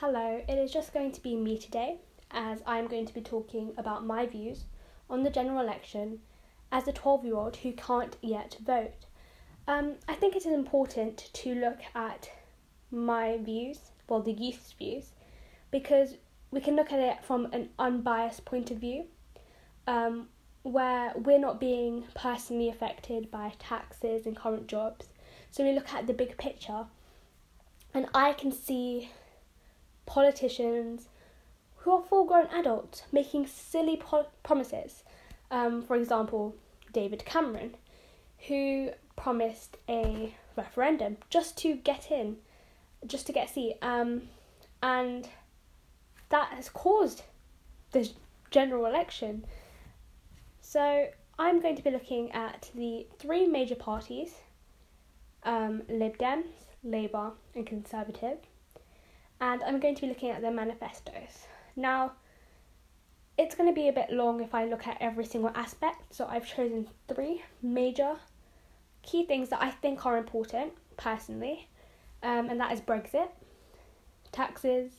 Hello, 0.00 0.42
it 0.46 0.58
is 0.58 0.70
just 0.70 0.92
going 0.92 1.10
to 1.12 1.22
be 1.22 1.36
me 1.36 1.56
today, 1.56 1.96
as 2.30 2.62
I'm 2.66 2.86
going 2.86 3.06
to 3.06 3.14
be 3.14 3.22
talking 3.22 3.72
about 3.78 4.04
my 4.04 4.26
views 4.26 4.64
on 5.08 5.22
the 5.22 5.30
general 5.30 5.58
election 5.58 6.20
as 6.70 6.86
a 6.86 6.92
12 6.92 7.24
year 7.24 7.34
old 7.34 7.56
who 7.56 7.72
can't 7.72 8.14
yet 8.20 8.58
vote. 8.62 9.06
Um, 9.66 9.94
I 10.06 10.12
think 10.12 10.36
it 10.36 10.44
is 10.44 10.52
important 10.52 11.30
to 11.32 11.54
look 11.54 11.78
at 11.94 12.28
my 12.90 13.38
views, 13.38 13.78
well, 14.06 14.20
the 14.20 14.32
youth's 14.34 14.72
views, 14.72 15.12
because 15.70 16.18
we 16.50 16.60
can 16.60 16.76
look 16.76 16.92
at 16.92 17.00
it 17.00 17.24
from 17.24 17.46
an 17.54 17.70
unbiased 17.78 18.44
point 18.44 18.70
of 18.70 18.76
view, 18.76 19.06
um, 19.86 20.28
where 20.62 21.14
we're 21.16 21.38
not 21.38 21.58
being 21.58 22.04
personally 22.14 22.68
affected 22.68 23.30
by 23.30 23.54
taxes 23.58 24.26
and 24.26 24.36
current 24.36 24.66
jobs. 24.66 25.06
So 25.50 25.64
we 25.64 25.72
look 25.72 25.94
at 25.94 26.06
the 26.06 26.12
big 26.12 26.36
picture, 26.36 26.84
and 27.94 28.08
I 28.12 28.34
can 28.34 28.52
see 28.52 29.08
politicians 30.06 31.08
who 31.76 31.92
are 31.92 32.02
full 32.02 32.24
grown 32.24 32.46
adults 32.46 33.02
making 33.12 33.46
silly 33.46 33.96
po- 33.96 34.26
promises. 34.42 35.04
Um, 35.50 35.82
for 35.82 35.96
example, 35.96 36.54
David 36.92 37.24
Cameron, 37.24 37.76
who 38.48 38.90
promised 39.16 39.76
a 39.88 40.34
referendum 40.56 41.18
just 41.30 41.56
to 41.58 41.74
get 41.74 42.10
in, 42.10 42.38
just 43.06 43.26
to 43.26 43.32
get 43.32 43.50
a 43.50 43.52
seat. 43.52 43.76
Um, 43.82 44.22
and 44.82 45.28
that 46.30 46.48
has 46.54 46.68
caused 46.68 47.22
this 47.92 48.14
general 48.50 48.86
election. 48.86 49.44
So 50.60 51.08
I'm 51.38 51.60
going 51.60 51.76
to 51.76 51.82
be 51.82 51.90
looking 51.90 52.32
at 52.32 52.70
the 52.74 53.06
three 53.18 53.46
major 53.46 53.76
parties 53.76 54.34
um, 55.44 55.82
Lib 55.88 56.18
Dems, 56.18 56.46
Labour, 56.82 57.32
and 57.54 57.64
Conservative 57.64 58.38
and 59.40 59.62
I'm 59.62 59.80
going 59.80 59.94
to 59.94 60.02
be 60.02 60.08
looking 60.08 60.30
at 60.30 60.40
their 60.40 60.50
manifestos. 60.50 61.46
Now, 61.74 62.12
it's 63.38 63.54
going 63.54 63.68
to 63.68 63.74
be 63.74 63.88
a 63.88 63.92
bit 63.92 64.10
long 64.10 64.40
if 64.40 64.54
I 64.54 64.64
look 64.64 64.86
at 64.86 64.96
every 65.00 65.26
single 65.26 65.50
aspect, 65.54 66.14
so 66.14 66.26
I've 66.26 66.46
chosen 66.46 66.88
three 67.06 67.42
major 67.62 68.16
key 69.02 69.24
things 69.24 69.50
that 69.50 69.62
I 69.62 69.70
think 69.70 70.06
are 70.06 70.16
important 70.16 70.72
personally, 70.96 71.68
um, 72.22 72.48
and 72.48 72.58
that 72.60 72.72
is 72.72 72.80
Brexit, 72.80 73.28
taxes, 74.32 74.90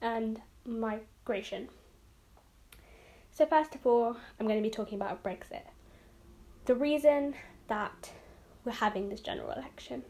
and 0.00 0.40
migration. 0.64 1.68
So, 3.30 3.46
first 3.46 3.74
of 3.74 3.86
all, 3.86 4.16
I'm 4.40 4.46
going 4.46 4.58
to 4.58 4.68
be 4.68 4.70
talking 4.70 5.00
about 5.00 5.22
Brexit. 5.22 5.62
The 6.64 6.74
reason 6.74 7.34
that 7.68 8.10
we're 8.64 8.72
having 8.72 9.08
this 9.08 9.20
general 9.20 9.52
election, 9.52 10.02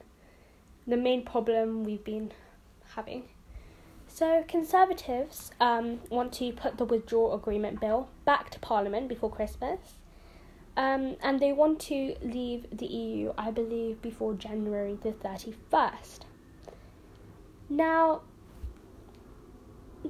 the 0.86 0.96
main 0.96 1.24
problem 1.24 1.84
we've 1.84 2.04
been 2.04 2.32
having 2.94 3.24
so, 4.16 4.42
Conservatives 4.48 5.50
um, 5.60 6.00
want 6.08 6.32
to 6.34 6.50
put 6.50 6.78
the 6.78 6.86
withdrawal 6.86 7.34
agreement 7.34 7.80
bill 7.80 8.08
back 8.24 8.48
to 8.48 8.58
Parliament 8.58 9.08
before 9.08 9.30
Christmas. 9.30 9.78
Um, 10.74 11.16
and 11.22 11.38
they 11.38 11.52
want 11.52 11.80
to 11.80 12.16
leave 12.22 12.64
the 12.72 12.86
EU, 12.86 13.34
I 13.36 13.50
believe, 13.50 14.00
before 14.00 14.32
January 14.32 14.98
the 15.02 15.12
31st. 15.12 16.20
Now, 17.68 18.22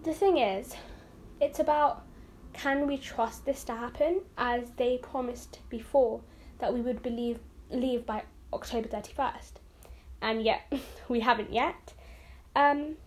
the 0.04 0.14
thing 0.14 0.38
is, 0.38 0.76
it's 1.40 1.58
about 1.58 2.04
can 2.52 2.86
we 2.86 2.98
trust 2.98 3.44
this 3.44 3.64
to 3.64 3.74
happen 3.74 4.20
as 4.38 4.70
they 4.76 4.98
promised 4.98 5.58
before 5.68 6.20
that 6.60 6.72
we 6.72 6.80
would 6.80 7.02
believe 7.02 7.40
leave 7.70 8.06
by 8.06 8.22
October 8.52 8.86
31st. 8.86 9.54
And 10.22 10.44
yet, 10.44 10.72
we 11.08 11.18
haven't 11.18 11.52
yet. 11.52 11.92
Um, 12.54 12.98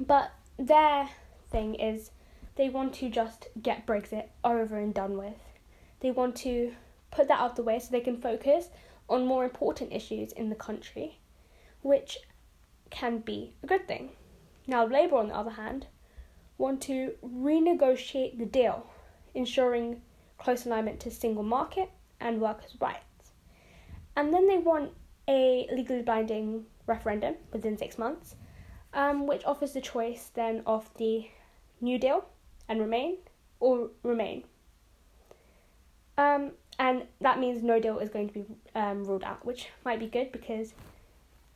but 0.00 0.32
their 0.58 1.08
thing 1.50 1.74
is 1.74 2.10
they 2.56 2.68
want 2.68 2.94
to 2.94 3.08
just 3.08 3.48
get 3.60 3.86
Brexit 3.86 4.28
over 4.44 4.78
and 4.78 4.92
done 4.92 5.16
with. 5.16 5.40
They 6.00 6.10
want 6.10 6.36
to 6.36 6.74
put 7.10 7.28
that 7.28 7.40
out 7.40 7.50
of 7.50 7.56
the 7.56 7.62
way 7.62 7.78
so 7.78 7.88
they 7.90 8.00
can 8.00 8.20
focus 8.20 8.68
on 9.08 9.26
more 9.26 9.44
important 9.44 9.92
issues 9.92 10.32
in 10.32 10.48
the 10.48 10.54
country, 10.54 11.18
which 11.82 12.18
can 12.90 13.18
be 13.18 13.54
a 13.62 13.66
good 13.66 13.86
thing. 13.86 14.10
Now, 14.66 14.84
Labour, 14.86 15.16
on 15.16 15.28
the 15.28 15.36
other 15.36 15.50
hand, 15.50 15.86
want 16.58 16.80
to 16.82 17.12
renegotiate 17.24 18.38
the 18.38 18.46
deal, 18.46 18.86
ensuring 19.34 20.02
close 20.38 20.66
alignment 20.66 21.00
to 21.00 21.10
single 21.10 21.42
market 21.42 21.90
and 22.20 22.40
workers' 22.40 22.76
rights. 22.80 23.32
And 24.16 24.32
then 24.32 24.48
they 24.48 24.58
want 24.58 24.92
a 25.28 25.68
legally 25.72 26.02
binding 26.02 26.64
referendum 26.86 27.36
within 27.52 27.76
six 27.76 27.98
months 27.98 28.36
um, 28.92 29.26
which 29.26 29.44
offers 29.44 29.72
the 29.72 29.80
choice 29.80 30.30
then 30.34 30.62
of 30.66 30.90
the 30.96 31.28
New 31.80 31.98
Deal 31.98 32.24
and 32.68 32.80
Remain 32.80 33.18
or 33.60 33.90
Remain. 34.02 34.44
Um, 36.18 36.52
and 36.78 37.04
that 37.20 37.38
means 37.38 37.62
no 37.62 37.80
deal 37.80 37.98
is 37.98 38.08
going 38.10 38.28
to 38.28 38.34
be 38.34 38.44
um, 38.74 39.04
ruled 39.04 39.24
out, 39.24 39.44
which 39.44 39.68
might 39.84 39.98
be 39.98 40.06
good 40.06 40.32
because 40.32 40.74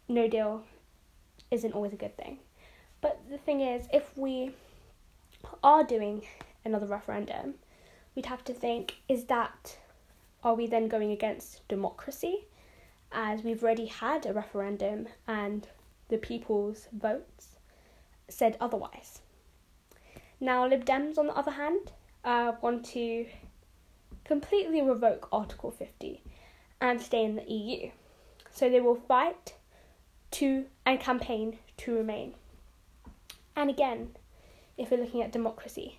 no 0.09 0.29
deal 0.29 0.63
isn't 1.51 1.73
always 1.73 1.93
a 1.93 1.97
good 1.97 2.17
thing. 2.17 2.39
But 3.01 3.21
the 3.31 3.39
thing 3.39 3.61
is, 3.61 3.87
if 3.93 4.17
we 4.17 4.53
are 5.63 5.85
doing 5.85 6.23
another 6.65 6.87
referendum, 6.87 7.55
we'd 8.15 8.27
have 8.27 8.45
to 8.45 8.55
think 8.55 8.97
is 9.09 9.25
that, 9.25 9.79
are 10.45 10.55
we 10.55 10.67
then 10.67 10.89
going 10.89 11.13
against 11.13 11.67
democracy? 11.69 12.47
As 13.13 13.43
we've 13.43 13.63
already 13.63 13.87
had 13.87 14.27
a 14.27 14.33
referendum 14.33 15.09
and 15.27 15.67
the 16.11 16.19
people's 16.19 16.89
votes 16.93 17.57
said 18.29 18.57
otherwise. 18.61 19.21
Now, 20.41 20.67
Lib 20.67 20.85
Dems, 20.85 21.19
on 21.19 21.27
the 21.27 21.37
other 21.37 21.53
hand, 21.53 21.93
uh, 22.25 22.53
want 22.61 22.85
to 22.87 23.27
completely 24.25 24.83
revoke 24.83 25.29
Article 25.33 25.71
50 25.71 26.23
and 26.81 27.01
stay 27.01 27.25
in 27.25 27.37
the 27.37 27.51
EU. 27.51 27.91
So 28.51 28.69
they 28.69 28.81
will 28.81 28.95
fight 28.95 29.55
to 30.33 30.67
and 30.87 31.01
campaign 31.01 31.59
to 31.79 31.95
remain. 31.95 32.35
And 33.57 33.69
again, 33.69 34.17
if 34.77 34.91
we're 34.91 35.01
looking 35.01 35.23
at 35.23 35.33
democracy, 35.33 35.99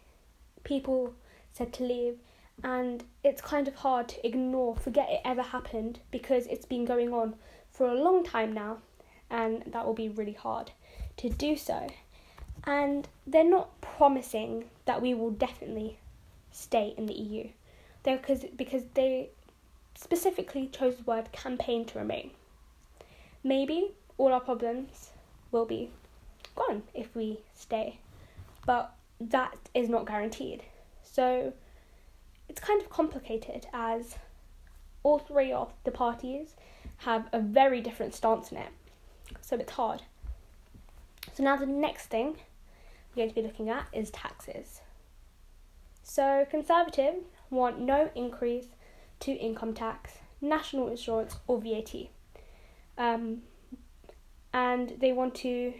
people 0.64 1.14
said 1.52 1.74
to 1.74 1.84
leave, 1.84 2.18
and 2.64 3.04
it's 3.24 3.42
kind 3.42 3.68
of 3.68 3.76
hard 3.76 4.08
to 4.10 4.26
ignore, 4.26 4.76
forget 4.76 5.10
it 5.10 5.22
ever 5.26 5.42
happened 5.42 6.00
because 6.12 6.48
it's 6.48 6.66
been 6.66 6.86
going 6.86 7.14
on 7.14 7.36
for 7.70 7.88
a 7.88 8.02
long 8.02 8.24
time 8.24 8.54
now 8.54 8.78
and 9.32 9.64
that 9.66 9.86
will 9.86 9.94
be 9.94 10.10
really 10.10 10.34
hard 10.34 10.72
to 11.18 11.30
do 11.30 11.56
so. 11.56 11.88
And 12.66 13.08
they're 13.26 13.44
not 13.44 13.80
promising 13.82 14.66
that 14.86 15.02
we 15.02 15.14
will 15.14 15.32
definitely 15.32 15.98
stay 16.52 16.94
in 16.98 17.08
the 17.08 17.14
EU. 17.14 17.48
They're 18.04 18.18
because 18.18 18.46
because 18.56 18.84
they 18.94 19.30
specifically 19.96 20.68
chose 20.68 20.98
the 20.98 21.04
word 21.04 21.32
campaign 21.32 21.86
to 21.86 22.00
remain. 22.00 22.32
Maybe 23.44 23.92
all 24.18 24.34
our 24.34 24.42
problems 24.42 25.12
will 25.52 25.66
be 25.66 25.90
gone 26.56 26.84
if 26.94 27.16
we 27.16 27.40
stay, 27.56 28.00
but 28.66 28.94
that 29.20 29.58
is 29.74 29.90
not 29.90 30.06
guaranteed. 30.06 30.64
So 31.04 31.54
it's 32.50 32.60
kind 32.60 32.82
of 32.82 32.90
complicated 32.90 33.68
as 33.74 34.16
all 35.04 35.20
three 35.20 35.52
of 35.52 35.72
the 35.84 35.92
parties 35.92 36.56
have 36.98 37.28
a 37.32 37.40
very 37.40 37.82
different 37.82 38.14
stance 38.14 38.52
in 38.52 38.58
it 38.58 38.72
so 39.42 39.56
it's 39.58 39.72
hard. 39.74 40.02
So 41.34 41.44
now 41.44 41.56
the 41.56 41.66
next 41.66 42.08
thing 42.08 42.38
we're 43.16 43.24
going 43.24 43.30
to 43.30 43.36
be 43.36 43.42
looking 43.42 43.70
at 43.70 43.86
is 43.94 44.10
taxes. 44.12 44.82
So 46.04 46.46
Conservative 46.50 47.16
want 47.50 47.80
no 47.80 48.10
increase 48.16 48.68
to 49.22 49.32
income 49.32 49.74
tax, 49.74 50.14
national 50.42 50.88
insurance, 50.88 51.38
or 51.48 51.60
VAT. 51.62 51.94
Um, 52.98 53.44
and 54.54 54.94
they 55.00 55.14
want 55.14 55.36
to 55.36 55.74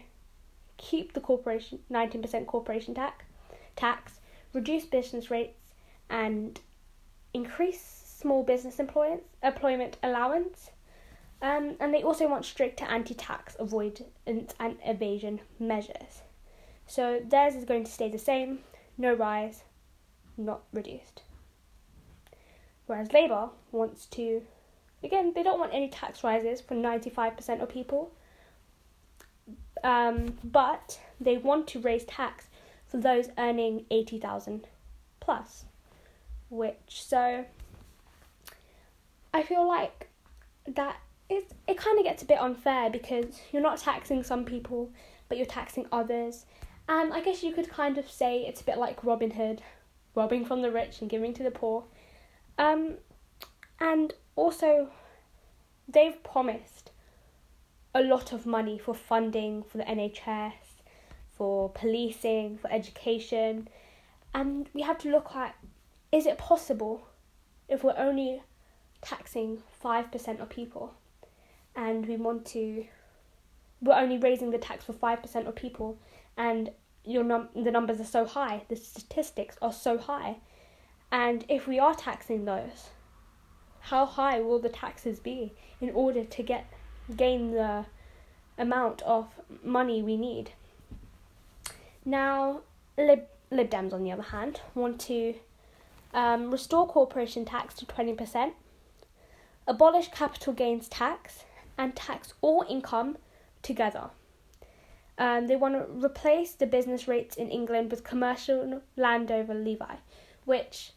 keep 0.76 1.12
the 1.12 1.20
corporation 1.20 1.80
19% 1.90 2.46
corporation 2.46 2.94
tax, 2.94 3.24
tax, 3.76 4.20
reduce 4.52 4.84
business 4.84 5.30
rates, 5.30 5.74
and 6.10 6.60
increase 7.34 8.02
small 8.04 8.42
business 8.42 8.78
employment, 8.78 9.22
employment 9.42 9.96
allowance 10.02 10.70
um, 11.42 11.74
and 11.80 11.92
they 11.92 12.04
also 12.04 12.28
want 12.28 12.44
stricter 12.44 12.84
anti 12.84 13.14
tax 13.14 13.56
avoidance 13.58 14.12
and 14.26 14.76
evasion 14.84 15.40
measures. 15.58 16.22
So 16.86 17.20
theirs 17.26 17.56
is 17.56 17.64
going 17.64 17.84
to 17.84 17.90
stay 17.90 18.08
the 18.08 18.18
same, 18.18 18.60
no 18.96 19.12
rise, 19.12 19.64
not 20.36 20.62
reduced. 20.72 21.22
Whereas 22.86 23.12
Labour 23.12 23.50
wants 23.72 24.06
to, 24.06 24.42
again, 25.02 25.32
they 25.34 25.42
don't 25.42 25.58
want 25.58 25.74
any 25.74 25.88
tax 25.88 26.22
rises 26.22 26.60
for 26.60 26.74
95% 26.74 27.60
of 27.60 27.68
people, 27.68 28.12
um, 29.82 30.38
but 30.44 31.00
they 31.20 31.38
want 31.38 31.66
to 31.68 31.80
raise 31.80 32.04
tax 32.04 32.46
for 32.86 32.98
those 32.98 33.30
earning 33.38 33.84
80,000 33.90 34.66
plus, 35.18 35.64
which, 36.50 36.76
so 36.88 37.46
I 39.34 39.42
feel 39.42 39.66
like 39.66 40.08
that 40.66 40.96
it 41.32 41.52
it 41.66 41.76
kind 41.76 41.98
of 41.98 42.04
gets 42.04 42.22
a 42.22 42.26
bit 42.26 42.40
unfair 42.40 42.90
because 42.90 43.40
you're 43.50 43.62
not 43.62 43.78
taxing 43.78 44.22
some 44.22 44.44
people, 44.44 44.90
but 45.28 45.38
you're 45.38 45.46
taxing 45.46 45.86
others, 45.90 46.44
And 46.88 47.12
I 47.14 47.20
guess 47.20 47.42
you 47.42 47.52
could 47.52 47.70
kind 47.70 47.96
of 47.96 48.10
say 48.10 48.42
it's 48.42 48.60
a 48.60 48.64
bit 48.64 48.76
like 48.76 49.04
Robin 49.04 49.30
Hood, 49.30 49.62
robbing 50.14 50.44
from 50.44 50.62
the 50.62 50.70
rich 50.70 51.00
and 51.00 51.08
giving 51.08 51.32
to 51.34 51.42
the 51.42 51.50
poor. 51.50 51.84
Um, 52.58 52.98
and 53.80 54.12
also, 54.36 54.90
they've 55.88 56.22
promised 56.22 56.90
a 57.94 58.02
lot 58.02 58.32
of 58.32 58.46
money 58.46 58.78
for 58.78 58.94
funding 58.94 59.62
for 59.62 59.78
the 59.78 59.84
NHS, 59.84 60.82
for 61.30 61.70
policing, 61.70 62.58
for 62.58 62.70
education. 62.70 63.68
And 64.34 64.68
we 64.74 64.82
have 64.82 64.98
to 64.98 65.10
look 65.10 65.34
at 65.34 65.54
is 66.10 66.26
it 66.26 66.36
possible 66.36 67.06
if 67.68 67.82
we're 67.82 67.96
only 67.96 68.42
taxing 69.00 69.62
5% 69.82 70.40
of 70.40 70.48
people 70.50 70.94
and 71.74 72.06
we 72.06 72.16
want 72.16 72.44
to 72.46 72.84
we're 73.80 73.94
only 73.94 74.18
raising 74.18 74.50
the 74.50 74.58
tax 74.58 74.84
for 74.84 74.92
5% 74.92 75.46
of 75.48 75.56
people 75.56 75.98
and 76.36 76.70
your 77.04 77.24
num- 77.24 77.48
the 77.54 77.70
numbers 77.70 78.00
are 78.00 78.04
so 78.04 78.24
high 78.24 78.62
the 78.68 78.76
statistics 78.76 79.56
are 79.60 79.72
so 79.72 79.98
high. 79.98 80.36
And 81.10 81.44
if 81.48 81.66
we 81.66 81.78
are 81.78 81.94
taxing 81.94 82.44
those 82.44 82.90
how 83.80 84.06
high 84.06 84.40
will 84.40 84.60
the 84.60 84.68
taxes 84.68 85.18
be 85.18 85.52
in 85.80 85.90
order 85.90 86.24
to 86.24 86.42
get 86.42 86.66
gain 87.16 87.50
the 87.50 87.84
amount 88.56 89.02
of 89.02 89.26
money 89.64 90.02
we 90.02 90.16
need? 90.16 90.52
Now 92.04 92.60
lib, 92.96 93.24
lib 93.50 93.70
dems 93.70 93.92
on 93.92 94.04
the 94.04 94.12
other 94.12 94.22
hand 94.22 94.60
want 94.74 95.00
to 95.00 95.34
um, 96.14 96.50
restore 96.50 96.86
corporation 96.86 97.44
tax 97.44 97.74
to 97.76 97.86
20% 97.86 98.52
abolish 99.66 100.08
capital 100.08 100.52
gains 100.52 100.88
tax 100.88 101.44
and 101.82 101.96
tax 101.96 102.34
all 102.40 102.64
income 102.68 103.18
together. 103.60 104.10
Um, 105.18 105.48
they 105.48 105.56
want 105.56 105.74
to 105.74 106.06
replace 106.06 106.52
the 106.52 106.66
business 106.66 107.08
rates 107.08 107.36
in 107.36 107.50
England 107.50 107.90
with 107.90 108.04
commercial 108.04 108.82
landowner 108.96 109.54
levy, 109.54 109.98
which 110.44 110.92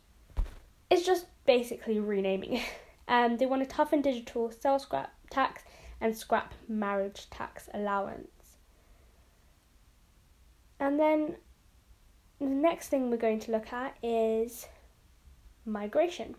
is 0.90 1.04
just 1.04 1.26
basically 1.46 2.00
renaming 2.00 2.58
it. 2.58 2.66
Um, 3.08 3.38
they 3.38 3.46
want 3.46 3.62
to 3.62 3.70
toughen 3.70 4.02
digital 4.02 4.50
sales 4.50 4.82
scrap 4.82 5.14
tax 5.30 5.62
and 6.02 6.18
scrap 6.18 6.56
marriage 6.68 7.30
tax 7.30 7.70
allowance. 7.72 8.58
And 10.80 11.00
then 11.00 11.36
the 12.40 12.48
next 12.48 12.88
thing 12.88 13.12
we're 13.12 13.18
going 13.18 13.42
to 13.42 13.52
look 13.52 13.72
at 13.72 13.96
is 14.02 14.66
migration. 15.68 16.34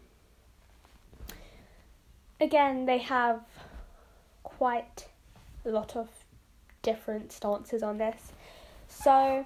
Again, 2.40 2.84
they 2.84 2.98
have 2.98 3.42
quite 4.46 5.08
a 5.64 5.70
lot 5.70 5.96
of 5.96 6.08
different 6.82 7.32
stances 7.32 7.82
on 7.82 7.98
this. 7.98 8.32
So, 8.88 9.44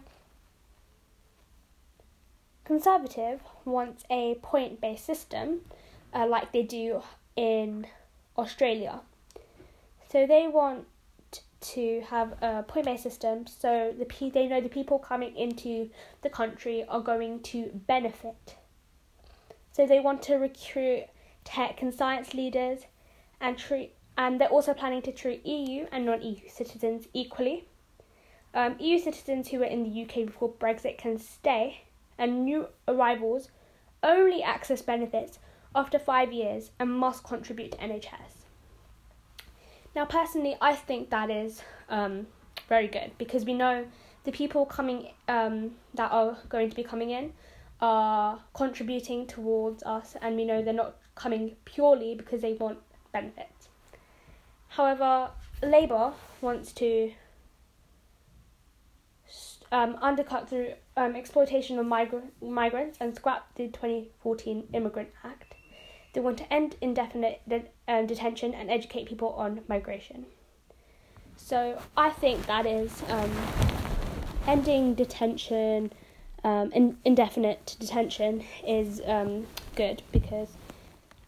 Conservative 2.65 3.41
wants 3.65 4.05
a 4.11 4.37
point 4.43 4.81
based 4.81 5.05
system 5.05 5.63
uh, 6.15 6.27
like 6.27 6.53
they 6.53 6.63
do 6.63 7.03
in 7.35 7.87
Australia. 8.37 9.01
So, 10.13 10.27
they 10.27 10.47
want 10.47 10.87
to 11.61 12.03
have 12.09 12.35
a 12.43 12.63
point 12.63 12.87
based 12.87 13.03
system 13.03 13.47
so 13.47 13.95
the 13.99 14.31
they 14.31 14.47
know 14.47 14.61
the 14.61 14.69
people 14.69 14.99
coming 14.99 15.37
into 15.37 15.91
the 16.23 16.31
country 16.31 16.85
are 16.89 17.01
going 17.01 17.41
to 17.53 17.71
benefit. 17.87 18.57
So, 19.73 19.87
they 19.87 19.99
want 19.99 20.23
to 20.25 20.35
recruit 20.35 21.05
tech 21.45 21.81
and 21.81 21.95
science 21.95 22.35
leaders 22.35 22.81
and 23.41 23.57
treat 23.57 23.95
and 24.21 24.39
they're 24.39 24.49
also 24.49 24.75
planning 24.75 25.01
to 25.01 25.13
treat 25.13 25.47
EU 25.47 25.87
and 25.91 26.05
non 26.05 26.21
EU 26.21 26.47
citizens 26.47 27.09
equally. 27.15 27.65
Um, 28.53 28.77
EU 28.79 28.99
citizens 28.99 29.49
who 29.49 29.61
were 29.61 29.73
in 29.77 29.83
the 29.83 30.03
UK 30.03 30.27
before 30.27 30.53
Brexit 30.53 30.99
can 30.99 31.17
stay, 31.19 31.85
and 32.19 32.45
new 32.45 32.69
arrivals 32.87 33.49
only 34.03 34.43
access 34.43 34.83
benefits 34.83 35.39
after 35.75 35.99
five 35.99 36.35
years 36.35 36.71
and 36.79 36.91
must 36.93 37.25
contribute 37.25 37.73
to 37.73 37.79
NHS. 37.79 38.45
Now, 39.97 40.05
personally, 40.05 40.55
I 40.61 40.75
think 40.75 41.09
that 41.09 41.31
is 41.31 41.63
um, 41.89 42.27
very 42.69 42.89
good 42.89 43.13
because 43.17 43.47
we 43.47 43.55
know 43.55 43.87
the 44.25 44.33
people 44.33 44.67
coming 44.67 45.13
um, 45.29 45.71
that 45.95 46.13
are 46.13 46.37
going 46.51 46.69
to 46.69 46.77
be 46.77 46.85
coming 46.85 47.09
in 47.09 47.33
are 47.81 48.39
contributing 48.53 49.27
towards 49.27 49.83
us, 49.85 50.15
and 50.21 50.37
we 50.37 50.45
know 50.45 50.61
they're 50.61 50.75
not 50.75 50.97
coming 51.15 51.57
purely 51.65 52.15
because 52.15 52.43
they 52.43 52.53
want 52.53 52.79
benefits. 53.15 53.60
However, 54.71 55.31
Labour 55.63 56.13
wants 56.41 56.73
to 56.75 57.13
um, 59.73 59.97
undercut 60.01 60.49
through 60.49 60.75
um, 60.97 61.17
exploitation 61.17 61.79
of 61.79 61.87
migra- 61.87 62.31
migrants 62.41 62.99
and 63.01 63.15
scrap 63.15 63.55
the 63.57 63.69
2014 63.69 64.69
Immigrant 64.73 65.11
Act. 65.25 65.55
They 66.13 66.21
want 66.21 66.39
to 66.39 66.53
end 66.53 66.77
indefinite 66.81 67.41
de- 67.49 67.65
um, 67.89 68.07
detention 68.07 68.55
and 68.55 68.71
educate 68.71 69.07
people 69.09 69.31
on 69.31 69.61
migration. 69.69 70.27
So 71.37 71.81
I 71.97 72.11
think 72.11 72.47
that 72.47 72.65
is 72.65 73.03
um, 73.09 73.31
ending 74.47 74.95
detention, 74.95 75.93
um, 76.45 76.71
in- 76.73 76.99
indefinite 77.05 77.77
detention 77.81 78.45
is 78.65 79.03
um, 79.05 79.47
good 79.75 80.03
because, 80.13 80.49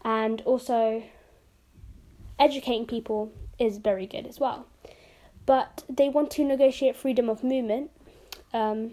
and 0.05 0.41
also 0.41 1.03
educating 2.39 2.85
people 2.85 3.31
is 3.59 3.77
very 3.77 4.05
good 4.05 4.27
as 4.27 4.39
well. 4.39 4.67
But 5.45 5.83
they 5.89 6.09
want 6.09 6.31
to 6.31 6.43
negotiate 6.43 6.95
freedom 6.95 7.29
of 7.29 7.43
movement, 7.43 7.91
um, 8.53 8.91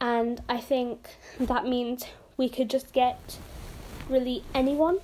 and 0.00 0.42
I 0.48 0.58
think 0.58 1.08
that 1.40 1.66
means 1.66 2.04
we 2.36 2.48
could 2.48 2.68
just 2.68 2.92
get 2.92 3.38
really 4.08 4.44
anyone 4.54 4.98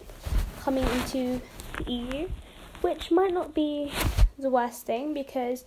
coming 0.61 0.85
into 0.85 1.41
the 1.79 1.93
EU, 1.93 2.29
which 2.82 3.11
might 3.11 3.32
not 3.32 3.55
be 3.55 3.91
the 4.38 4.50
worst 4.50 4.85
thing 4.87 5.15
because, 5.15 5.65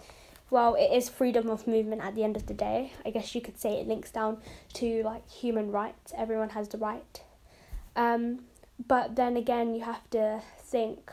well, 0.49 0.75
it 0.75 0.91
is 0.95 1.09
freedom 1.09 1.49
of 1.49 1.67
movement 1.67 2.01
at 2.01 2.15
the 2.15 2.23
end 2.23 2.35
of 2.35 2.45
the 2.45 2.53
day. 2.53 2.93
I 3.05 3.09
guess 3.09 3.33
you 3.33 3.41
could 3.41 3.59
say 3.59 3.79
it 3.79 3.87
links 3.87 4.11
down 4.11 4.37
to 4.73 5.01
like 5.03 5.29
human 5.29 5.71
rights, 5.71 6.13
everyone 6.15 6.49
has 6.49 6.69
the 6.69 6.77
right. 6.77 7.21
Um, 7.95 8.41
but 8.87 9.15
then 9.15 9.37
again, 9.37 9.73
you 9.73 9.83
have 9.83 10.09
to 10.11 10.41
think 10.59 11.11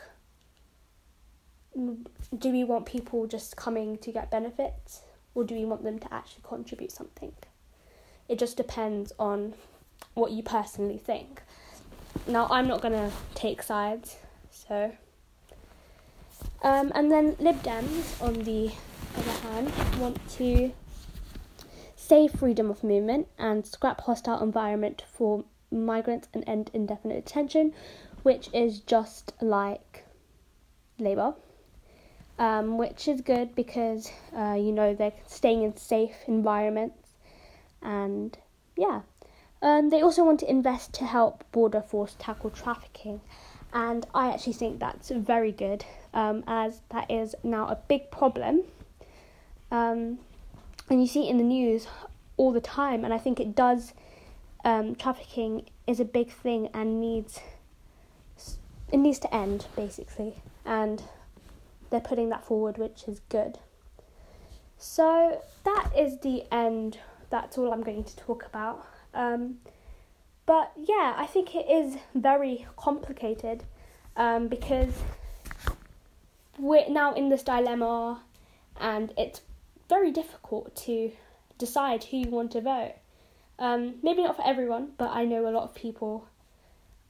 do 2.37 2.51
we 2.51 2.63
want 2.63 2.85
people 2.85 3.25
just 3.25 3.55
coming 3.55 3.97
to 3.97 4.11
get 4.11 4.29
benefits 4.29 5.01
or 5.33 5.43
do 5.43 5.55
we 5.55 5.65
want 5.65 5.83
them 5.83 5.99
to 5.99 6.13
actually 6.13 6.43
contribute 6.43 6.91
something? 6.91 7.33
It 8.29 8.37
just 8.39 8.57
depends 8.57 9.11
on 9.17 9.53
what 10.13 10.31
you 10.31 10.43
personally 10.43 10.97
think. 10.97 11.41
Now, 12.27 12.47
I'm 12.49 12.67
not 12.67 12.81
going 12.81 12.93
to 12.93 13.11
take 13.33 13.63
sides, 13.63 14.17
so. 14.51 14.91
Um, 16.61 16.91
and 16.93 17.11
then 17.11 17.35
Lib 17.39 17.61
Dems, 17.63 18.21
on 18.21 18.43
the 18.43 18.71
other 19.17 19.31
hand, 19.31 19.71
want 19.99 20.17
to 20.37 20.71
save 21.95 22.31
freedom 22.31 22.69
of 22.69 22.83
movement 22.83 23.27
and 23.37 23.65
scrap 23.65 24.01
hostile 24.01 24.41
environment 24.41 25.03
for 25.11 25.43
migrants 25.73 26.27
and 26.33 26.43
end 26.47 26.69
indefinite 26.73 27.25
detention, 27.25 27.73
which 28.23 28.49
is 28.53 28.79
just 28.79 29.33
like 29.41 30.05
Labour 30.99 31.33
um, 32.39 32.77
which 32.77 33.07
is 33.07 33.21
good 33.21 33.55
because 33.55 34.11
uh, 34.35 34.53
you 34.53 34.71
know 34.71 34.93
they're 34.93 35.13
staying 35.27 35.63
in 35.63 35.75
safe 35.77 36.15
environments, 36.27 37.09
and 37.81 38.37
yeah. 38.77 39.01
Um, 39.61 39.91
they 39.91 40.01
also 40.01 40.25
want 40.25 40.41
to 40.41 40.49
invest 40.49 40.91
to 40.95 41.05
help 41.05 41.45
Border 41.53 41.81
Force 41.81 42.17
tackle 42.19 42.49
trafficking, 42.49 43.21
and 43.71 44.05
I 44.13 44.29
actually 44.29 44.53
think 44.53 44.79
that's 44.79 45.09
very 45.09 45.53
good, 45.53 45.85
um, 46.13 46.43
as 46.47 46.81
that 46.89 47.09
is 47.09 47.33
now 47.43 47.67
a 47.67 47.77
big 47.87 48.11
problem. 48.11 48.63
Um, 49.71 50.19
and 50.89 50.99
you 50.99 51.07
see 51.07 51.27
it 51.27 51.31
in 51.31 51.37
the 51.37 51.45
news 51.45 51.87
all 52.35 52.51
the 52.51 52.59
time, 52.59 53.05
and 53.05 53.13
I 53.13 53.17
think 53.17 53.39
it 53.39 53.55
does. 53.55 53.93
Um, 54.63 54.95
trafficking 54.95 55.69
is 55.87 55.99
a 55.99 56.05
big 56.05 56.31
thing 56.31 56.69
and 56.73 57.01
needs 57.01 57.39
it 58.91 58.97
needs 58.97 59.19
to 59.19 59.35
end 59.35 59.65
basically, 59.75 60.41
and 60.65 61.03
they're 61.89 61.99
putting 61.99 62.29
that 62.29 62.45
forward, 62.45 62.77
which 62.77 63.05
is 63.07 63.21
good. 63.29 63.57
So 64.77 65.41
that 65.63 65.89
is 65.97 66.19
the 66.19 66.43
end. 66.51 66.99
That's 67.29 67.57
all 67.57 67.73
I'm 67.73 67.81
going 67.81 68.03
to 68.03 68.15
talk 68.15 68.45
about. 68.45 68.85
Um, 69.13 69.59
but 70.45 70.71
yeah, 70.75 71.13
I 71.17 71.25
think 71.25 71.55
it 71.55 71.69
is 71.69 71.97
very 72.13 72.67
complicated 72.75 73.63
um, 74.17 74.47
because 74.47 74.93
we're 76.59 76.89
now 76.89 77.13
in 77.13 77.29
this 77.29 77.43
dilemma 77.43 78.21
and 78.79 79.13
it's 79.17 79.41
very 79.89 80.11
difficult 80.11 80.75
to 80.75 81.11
decide 81.57 82.03
who 82.05 82.17
you 82.17 82.29
want 82.29 82.51
to 82.51 82.61
vote. 82.61 82.95
Um, 83.59 83.95
maybe 84.01 84.23
not 84.23 84.35
for 84.35 84.45
everyone, 84.45 84.91
but 84.97 85.11
I 85.11 85.25
know 85.25 85.47
a 85.47 85.51
lot 85.51 85.63
of 85.63 85.75
people 85.75 86.27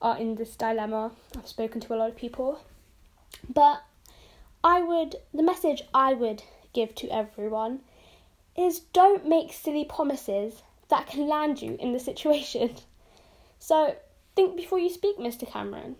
are 0.01 0.17
in 0.17 0.35
this 0.35 0.55
dilemma. 0.55 1.12
I've 1.38 1.47
spoken 1.47 1.81
to 1.81 1.93
a 1.93 1.97
lot 1.97 2.09
of 2.09 2.15
people. 2.15 2.59
But 3.50 3.83
I 4.63 4.81
would, 4.81 5.15
the 5.33 5.43
message 5.43 5.83
I 5.93 6.13
would 6.13 6.43
give 6.73 6.95
to 6.95 7.09
everyone 7.09 7.79
is 8.55 8.81
don't 8.91 9.27
make 9.27 9.51
silly 9.51 9.85
promises 9.85 10.62
that 10.89 11.07
can 11.07 11.27
land 11.27 11.62
you 11.62 11.77
in 11.79 11.93
the 11.93 12.00
situation. 12.00 12.75
So 13.59 13.95
think 14.35 14.57
before 14.57 14.77
you 14.77 14.89
speak, 14.89 15.17
Mr. 15.17 15.50
Cameron. 15.50 15.95